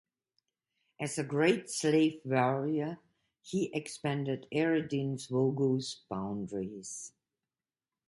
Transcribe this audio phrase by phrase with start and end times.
[0.99, 2.97] As a great slave warrior,
[3.43, 7.13] he expanded Arondizuogu's boundaries.